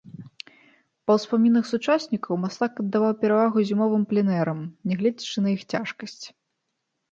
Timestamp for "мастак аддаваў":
2.47-3.13